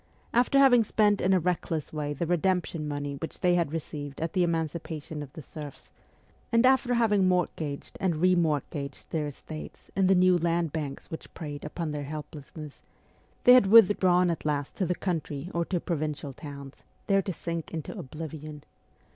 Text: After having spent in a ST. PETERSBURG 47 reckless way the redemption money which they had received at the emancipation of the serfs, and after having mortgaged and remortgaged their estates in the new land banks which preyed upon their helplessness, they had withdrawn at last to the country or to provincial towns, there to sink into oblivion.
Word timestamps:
After 0.33 0.57
having 0.57 0.83
spent 0.83 1.21
in 1.21 1.31
a 1.31 1.37
ST. 1.37 1.43
PETERSBURG 1.43 1.67
47 1.67 1.77
reckless 1.77 1.93
way 1.93 2.13
the 2.15 2.25
redemption 2.25 2.87
money 2.87 3.13
which 3.17 3.41
they 3.41 3.53
had 3.53 3.71
received 3.71 4.19
at 4.19 4.33
the 4.33 4.41
emancipation 4.41 5.21
of 5.21 5.31
the 5.33 5.43
serfs, 5.43 5.91
and 6.51 6.65
after 6.65 6.95
having 6.95 7.27
mortgaged 7.27 7.99
and 8.01 8.15
remortgaged 8.15 9.09
their 9.09 9.27
estates 9.27 9.91
in 9.95 10.07
the 10.07 10.15
new 10.15 10.39
land 10.39 10.73
banks 10.73 11.11
which 11.11 11.31
preyed 11.35 11.63
upon 11.63 11.91
their 11.91 12.05
helplessness, 12.05 12.81
they 13.43 13.53
had 13.53 13.67
withdrawn 13.67 14.31
at 14.31 14.43
last 14.43 14.75
to 14.77 14.87
the 14.87 14.95
country 14.95 15.51
or 15.53 15.63
to 15.65 15.79
provincial 15.79 16.33
towns, 16.33 16.83
there 17.05 17.21
to 17.21 17.31
sink 17.31 17.71
into 17.71 17.95
oblivion. 17.95 18.63